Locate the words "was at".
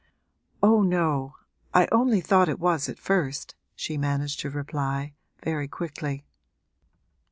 2.57-2.97